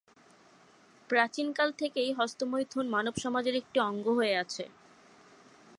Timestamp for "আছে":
4.35-4.63